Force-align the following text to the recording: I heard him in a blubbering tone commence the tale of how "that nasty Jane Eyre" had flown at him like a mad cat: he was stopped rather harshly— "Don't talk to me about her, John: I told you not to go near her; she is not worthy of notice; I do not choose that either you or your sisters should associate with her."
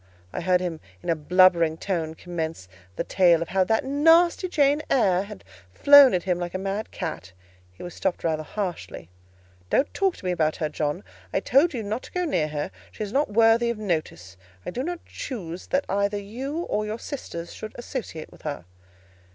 I 0.33 0.41
heard 0.41 0.61
him 0.61 0.79
in 1.03 1.11
a 1.11 1.15
blubbering 1.15 1.77
tone 1.77 2.15
commence 2.15 2.67
the 2.95 3.03
tale 3.03 3.39
of 3.43 3.49
how 3.49 3.63
"that 3.65 3.83
nasty 3.85 4.47
Jane 4.49 4.81
Eyre" 4.89 5.21
had 5.21 5.43
flown 5.75 6.15
at 6.15 6.23
him 6.23 6.39
like 6.39 6.55
a 6.55 6.57
mad 6.57 6.89
cat: 6.89 7.33
he 7.71 7.83
was 7.83 7.93
stopped 7.93 8.23
rather 8.23 8.41
harshly— 8.41 9.11
"Don't 9.69 9.93
talk 9.93 10.17
to 10.17 10.25
me 10.25 10.31
about 10.31 10.55
her, 10.55 10.69
John: 10.69 11.03
I 11.31 11.39
told 11.39 11.75
you 11.75 11.83
not 11.83 12.01
to 12.01 12.11
go 12.11 12.25
near 12.25 12.47
her; 12.47 12.71
she 12.91 13.03
is 13.03 13.13
not 13.13 13.29
worthy 13.31 13.69
of 13.69 13.77
notice; 13.77 14.37
I 14.65 14.71
do 14.71 14.81
not 14.81 15.05
choose 15.05 15.67
that 15.67 15.85
either 15.87 16.17
you 16.17 16.61
or 16.63 16.83
your 16.83 16.97
sisters 16.97 17.53
should 17.53 17.73
associate 17.77 18.31
with 18.31 18.41
her." 18.41 18.65